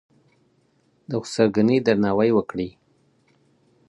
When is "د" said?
1.09-1.11